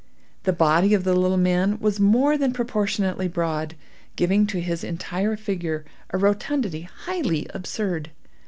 [0.45, 3.75] The body of the little man was more than proportionately broad,
[4.15, 8.09] giving to his entire figure a rotundity highly absurd.